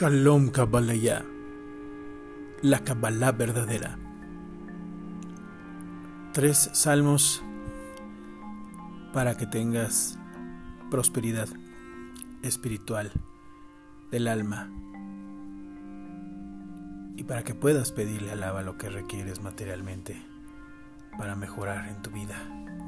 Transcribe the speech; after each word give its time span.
Shalom 0.00 0.48
Kabbalah, 0.48 1.26
la 2.62 2.78
Kabbalah 2.78 3.32
verdadera. 3.32 3.98
Tres 6.32 6.70
salmos 6.72 7.42
para 9.12 9.36
que 9.36 9.44
tengas 9.44 10.18
prosperidad 10.90 11.50
espiritual 12.40 13.12
del 14.10 14.28
alma 14.28 14.70
y 17.18 17.24
para 17.24 17.42
que 17.42 17.54
puedas 17.54 17.92
pedirle 17.92 18.32
al 18.32 18.42
Abba 18.42 18.62
lo 18.62 18.78
que 18.78 18.88
requieres 18.88 19.42
materialmente 19.42 20.16
para 21.18 21.36
mejorar 21.36 21.90
en 21.90 22.00
tu 22.00 22.08
vida 22.08 22.36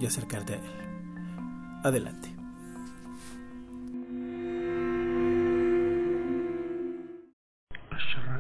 y 0.01 0.06
acercarte 0.06 0.54
a 0.54 0.56
Él. 0.56 1.80
Adelante. 1.84 2.41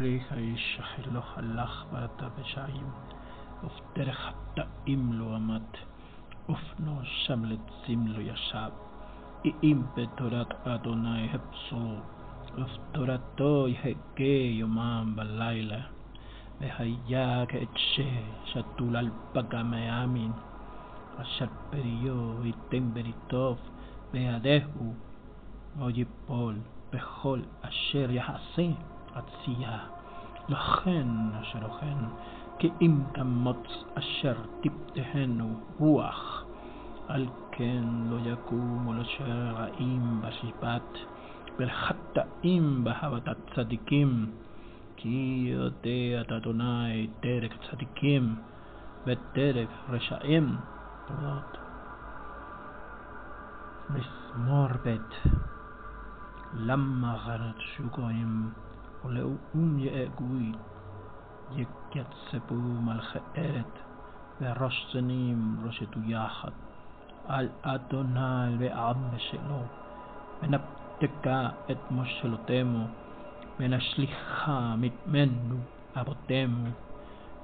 אשרי 0.02 0.32
האיש 0.32 0.80
אשר 0.80 1.10
לא 1.12 1.20
הלך 1.36 1.84
בעצת 1.92 2.28
רשעים, 2.38 2.86
ובדרך 3.62 4.18
חטאים 4.18 5.12
לא 5.12 5.34
עמד, 5.34 5.62
ובמושב 6.48 7.44
לצים 7.44 8.06
לא 8.06 8.20
ישב. 8.20 8.70
כי 9.62 9.74
אם 9.74 9.82
בתורת 9.96 10.66
אדוני 10.66 11.28
חפצו, 11.32 11.96
ובתורתו 12.58 13.68
יהגה 13.68 14.42
יומם 14.58 15.12
ולילה, 15.16 15.80
והיה 16.60 17.44
כעץ 17.48 17.76
שתול 17.76 18.96
על 18.96 19.10
פגמי 19.32 19.90
עמין, 19.90 20.32
אשר 21.16 21.46
פריו 21.70 22.46
ייתן 22.46 22.94
בעתו, 22.94 23.58
ועלהו, 24.12 24.94
לא 25.78 25.90
ייפול 25.90 26.58
בכל 26.92 27.40
אשר 27.62 28.10
יעשה. 28.10 28.91
עצייה. 29.14 29.78
לכן 30.48 31.06
אשר 31.40 31.64
אוכן, 31.64 31.98
כי 32.58 32.70
אם 32.80 33.00
תמוץ 33.14 33.66
אשר 33.94 34.34
תפתחנו 34.60 35.60
רוח, 35.78 36.44
על 37.08 37.26
כן 37.52 37.84
לא 38.10 38.16
יקומו 38.30 38.92
לשער 38.92 39.54
רעים 39.56 40.20
בשיבת, 40.22 40.98
ולחטאים 41.58 42.84
בהבת 42.84 43.28
הצדיקים, 43.28 44.30
כי 44.96 45.48
יודע 45.52 46.20
את 46.20 46.32
אדוני 46.32 47.06
דרך 47.22 47.52
צדיקים 47.70 48.36
ודרך 49.06 49.70
רשעים. 49.88 50.56
מזמור 53.90 54.68
ב' 54.84 54.96
למה 56.54 57.18
חרשו 57.18 57.82
גויים 57.90 58.50
ולאום 59.04 59.78
יאגוי 59.78 60.52
יקצפו 61.56 62.54
ארת 63.38 63.78
וראש 64.40 64.86
צנים 64.92 65.56
רושתו 65.64 66.00
יחד. 66.06 66.50
על 67.28 67.48
אדוני 67.62 68.56
ועם 68.58 68.96
שלו 69.18 69.62
ונפתקה 70.42 71.48
את 71.70 71.78
מושלותימו 71.90 72.86
ונשליכה 73.60 74.74
מתמנו 74.78 75.56
אבותימו. 75.96 76.68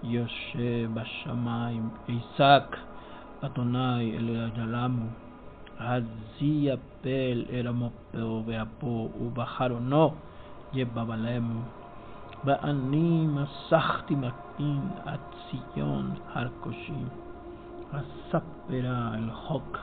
יושב 0.02 0.90
בשמיים 0.94 1.90
עסק 2.08 2.76
אדוני 3.40 4.16
אל 4.16 4.46
הג'למו 4.46 5.06
הזי 5.78 6.68
יפל 6.70 7.44
אל 7.50 7.66
המופו 7.66 8.42
ואפו 8.46 9.10
ובחרונו 9.20 10.14
יבבלם, 10.72 11.60
ואני 12.44 13.26
מסכתי 13.26 14.14
מקין 14.14 14.80
עד 15.04 15.20
ציון 15.50 16.14
הר 16.32 16.48
קושי. 16.60 17.04
אספרה 17.90 19.14
אל 19.14 19.30
חוק, 19.32 19.78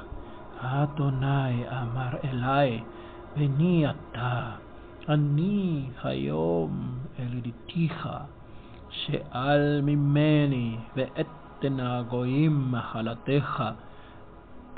אדוני 0.60 1.70
אמר 1.70 2.10
אלי, 2.24 2.84
בני 3.36 3.86
אתה, 3.90 4.52
אני 5.10 5.90
היום 6.04 6.98
אל 7.20 7.34
ידיתיך, 7.34 8.10
שאל 8.90 9.82
ממני 9.84 10.78
ואתן 10.96 11.80
הגויים 11.80 12.72
מחלתך, 12.72 13.64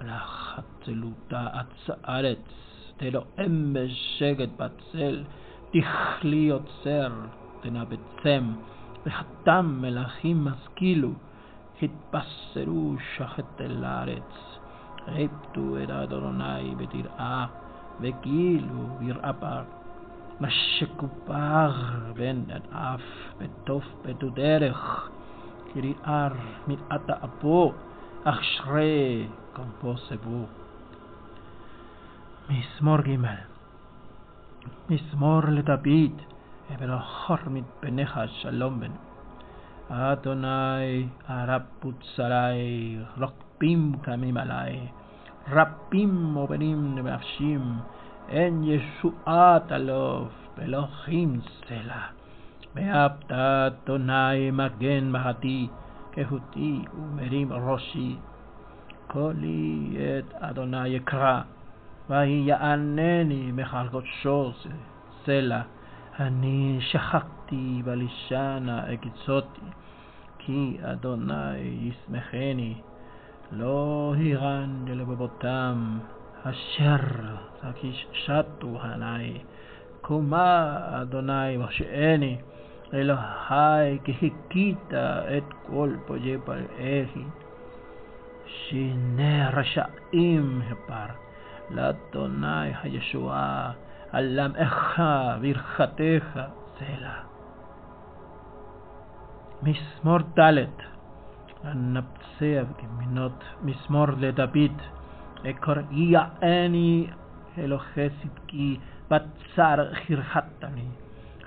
לחצלותה 0.02 1.48
עץ 1.54 1.90
הארץ, 2.04 2.40
תלוהם 2.98 3.74
בשקט 3.74 4.50
בצל, 4.58 5.24
תכלי 5.72 6.36
יוצר, 6.36 7.12
תנבצם, 7.62 8.44
וחתם 9.06 9.78
מלכים 9.82 10.48
השכילו, 10.48 11.12
התבשרו 11.82 12.96
שחט 13.16 13.62
אל 13.62 13.84
הארץ. 13.84 14.60
רבטו 15.08 15.84
את 15.84 15.90
אדוני 15.90 16.76
בתרעה, 16.78 17.48
וגילו 18.02 18.98
יראה. 19.02 19.64
נשקו 20.42 21.08
בר 21.28 21.74
בן 22.14 22.42
אף, 22.72 23.02
בתוף 23.38 23.84
בדו 24.06 24.30
דרך, 24.30 25.10
קריאר 25.74 26.32
מרעת 26.68 27.10
אפו, 27.10 27.74
אשרי 28.24 29.28
כנפו 29.56 29.98
סבו. 29.98 30.46
מזמור 32.50 32.98
ג' 33.02 33.57
מזמור 34.90 35.42
לדוד, 35.48 36.22
ולאחר 36.80 37.36
מפניך 37.48 38.20
שלום 38.28 38.80
בן. 38.80 38.92
אדוני 39.90 41.08
הרב 41.28 41.62
צרי, 42.16 42.98
רבים 43.18 43.92
קמים 44.02 44.38
עלי, 44.38 44.80
רבים 45.52 46.34
עוברים 46.34 46.96
נפשים, 46.96 47.62
אין 48.30 48.64
ישועת 48.64 49.72
אלוף, 49.72 50.32
ואלוהים 50.58 51.40
סלע. 51.68 52.02
ואהבת 52.76 53.32
אדוני 53.32 54.52
מגן 54.52 55.12
מחתי, 55.12 55.68
כהותי 56.12 56.82
ומרים 56.94 57.54
ראשי. 57.54 58.16
קולי 59.08 59.98
את 60.20 60.34
אדוני 60.34 60.88
יקרא. 60.90 61.42
ויענני 62.10 63.52
מחלקותשו 63.52 64.52
סלע. 65.26 65.62
אני 66.20 66.78
שכבתי 66.82 67.82
בלישנה 67.86 68.84
הקצותי, 68.94 69.62
כי 70.38 70.78
אדוני 70.82 71.58
ישמחני. 71.58 72.76
לא 73.52 74.14
הירן 74.18 74.86
ללבבותם, 74.88 76.00
אשר 76.44 76.98
שתו 78.14 78.82
עיני. 78.84 79.40
קומה 80.02 80.78
אדוני 81.02 81.58
מושיעני, 81.58 82.38
אלוהי 82.94 84.00
כי 84.04 84.32
הכית 84.46 84.94
את 85.38 85.54
כל 85.68 85.96
פוג'י 86.06 86.38
פלאי. 86.46 87.06
שיני 88.46 89.42
רשעים 89.54 90.62
הפר. 90.72 91.27
לאדוני 91.70 92.72
הישועה, 92.84 93.72
על 94.12 94.40
עמך 94.40 95.02
ברכתך 95.42 96.40
סלע. 96.80 97.14
מזמור 99.64 100.18
ד' 100.40 100.66
הנפצע 101.64 102.64
גמינות. 102.84 103.44
מזמור 103.62 104.06
לדוד, 104.18 104.82
אקוראי 105.50 106.14
אלוהי 107.58 108.10
צדקי, 108.22 108.78
בצר 109.12 109.94
חרחתני, 110.08 110.88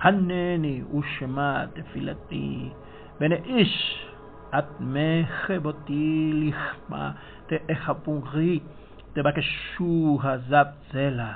הנני 0.01 0.83
ושמע 0.83 1.67
תפילתי, 1.67 2.69
ונאיש 3.21 4.07
את 4.59 4.65
מחבותי 4.81 6.33
לכמה 6.51 7.13
תאכפורי 7.47 8.61
תבקשו 9.13 10.19
הזב 10.23 10.65
צלע. 10.93 11.33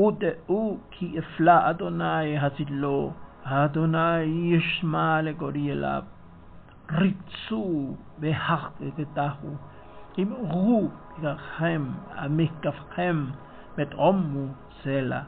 ודעו 0.00 0.78
כי 0.90 1.18
אפלה 1.18 1.70
אדוני 1.70 2.38
הזילו, 2.38 3.12
אדוני 3.44 4.22
ישמע 4.22 5.22
לגורי 5.22 5.72
אליו. 5.72 6.02
ריצו 6.92 7.94
והחטאו, 8.18 9.50
אמרו 10.18 10.88
לכם 11.22 11.88
המקפכם 12.14 13.24
ותעומו 13.78 14.46
צלע. 14.82 15.20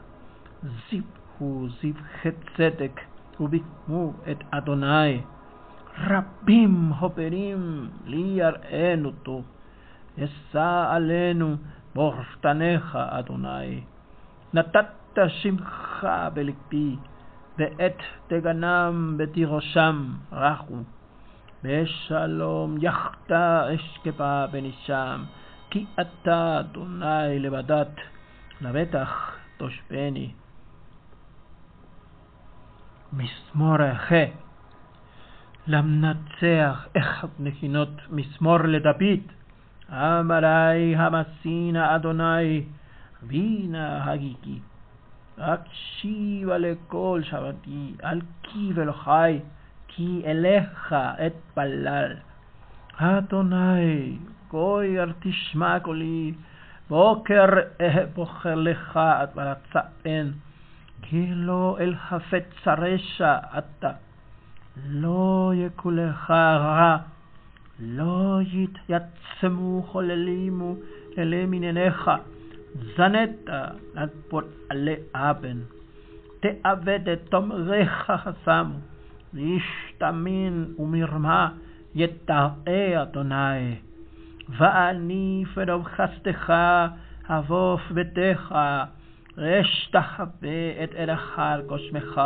זיבו 0.63 1.67
זבחי 1.69 2.29
צדק 2.57 3.01
וביקמו 3.39 4.13
את 4.31 4.37
אדוני. 4.51 5.21
רבים 5.97 6.91
הופרים 6.99 7.89
לי 8.05 8.17
יראנו 8.17 9.11
טוב. 9.11 9.43
אשא 10.17 10.85
עלינו 10.89 11.55
בורשתניך, 11.95 12.95
אדוני. 12.95 13.81
נתת 14.53 15.19
שמחה 15.27 16.29
בלבי, 16.29 16.95
ואת 17.57 17.97
דגנם 18.29 19.15
בתירושם 19.17 20.13
רחו. 20.31 20.75
בשלום 21.63 22.75
יחתה 22.81 23.65
אשכבה 23.75 24.47
בנשם, 24.51 25.23
כי 25.69 25.85
אתה 26.01 26.59
אדוני 26.59 27.39
לבדת, 27.39 27.95
לבטח 28.61 29.37
תושבני. 29.57 30.31
מזמור 33.13 33.91
אחר 33.91 34.25
למנצח 35.67 36.87
אחד 36.97 37.27
נחינות 37.39 37.89
מזמור 38.09 38.57
לדוד. 38.57 39.23
אמרי 39.91 40.95
המסינה 40.95 41.95
אדוני, 41.95 42.63
וינה 43.23 44.11
הגיגי. 44.11 44.59
הקשיבה 45.37 46.57
לכל 46.57 47.21
שבתי, 47.23 47.93
על 48.01 48.21
כי 48.43 48.71
ולחי, 48.75 49.39
כי 49.87 50.21
אליך 50.25 50.95
אתפלל. 51.25 52.15
אדוני, 52.97 54.17
גויר 54.51 55.13
תשמע 55.19 55.79
קולי, 55.79 56.33
בוקר 56.89 57.45
בוחר 58.13 58.55
לך 58.55 58.97
עד 58.97 59.29
ולצאן, 59.35 60.31
כי 61.01 61.27
לא 61.31 61.77
אל 61.79 61.95
חפץ 61.95 62.67
הרשע 62.67 63.37
אתה. 63.57 63.91
לא 64.89 65.51
יקולך 65.55 66.31
רע, 66.31 66.97
לא 67.81 68.39
יתייצמו 68.53 69.83
חוללימו 69.87 70.75
אלי 71.17 71.45
מנייניך, 71.45 72.11
זנת 72.97 73.49
עד 73.95 74.09
פועלי 74.29 74.95
אבן. 75.15 75.57
תאבד 76.39 77.09
את 77.09 77.19
תומריך 77.29 78.11
חסמו, 78.11 78.75
ואיש 79.33 79.93
תמין 79.97 80.65
ומרמה 80.79 81.49
יתראה 81.95 83.01
אדוני. 83.01 83.75
ואני 84.57 85.43
פרוב 85.53 85.83
חסדך 85.83 86.53
אבוף 87.29 87.81
ביתך, 87.91 88.55
רש 89.37 89.89
תחווה 89.91 90.83
את 90.83 90.89
ערך 90.95 91.39
על 91.39 91.61
קוסמך 91.61 92.21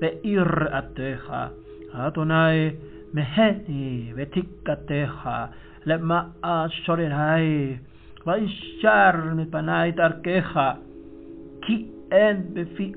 ויראתך. 0.00 1.34
אדוני 1.92 2.70
مهني 3.14 4.14
بتكتها 4.16 5.50
لما 5.86 6.30
أشرناي 6.44 7.78
وإشار 8.26 9.34
من 9.34 9.44
بناي 9.44 9.92
تركيها 9.92 10.78
كي 11.62 11.86
أن 12.12 12.44
بفي 12.54 12.94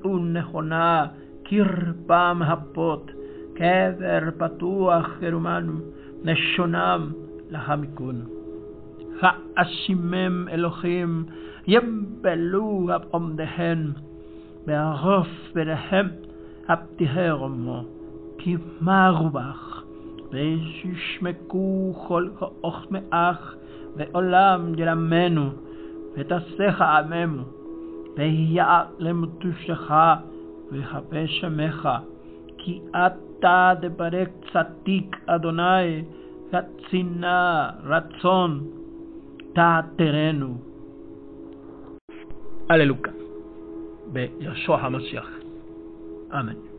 هنا 0.54 1.14
كيربام 1.44 2.42
هبوت؟ 2.42 3.10
كافر 3.56 4.30
بطوة 4.40 5.02
خيرمان 5.02 5.80
نشونام 6.24 7.12
لهمكون 7.50 8.28
فأشمم 9.20 10.48
إلوخيم 10.48 11.26
يبلو 11.68 12.90
أبقم 12.90 13.36
دهن. 13.36 13.92
بأغف 14.66 15.28
بدهم 15.54 16.10
أبتهرمو 16.68 17.84
كي 18.38 18.58
ما 18.80 19.10
غبخ 19.10 19.73
וישמקו 20.34 21.94
כל 22.08 22.28
כאוך 22.38 22.86
מאח, 22.90 23.54
ועולם 23.96 24.72
ילמנו, 24.78 25.50
ותעשיך 26.16 26.80
עממו, 26.80 27.42
ויהיה 28.16 28.84
למטושך, 28.98 29.92
ויכבה 30.72 31.26
שמך, 31.26 31.88
כי 32.58 32.80
אתה 32.90 33.72
דברק 33.80 34.30
צדיק 34.52 35.16
אדוני, 35.26 36.04
קצינה 36.50 37.70
רצון 37.84 38.60
תעתרנו. 39.52 40.54
הללוקה, 42.68 43.10
בישוע 44.12 44.80
המשיח. 44.80 45.28
אמן. 46.32 46.73